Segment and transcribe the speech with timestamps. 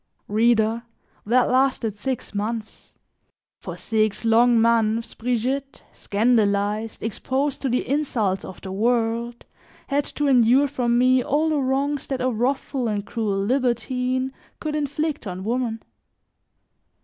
[0.27, 0.81] Reader,
[1.27, 2.95] that lasted six months:
[3.59, 9.45] for six long months, Brigitte, scandalized, exposed to the insults of the world,
[9.89, 14.73] had to endure from me all the wrongs that a wrathful and cruel libertine could
[14.75, 15.83] inflict on woman.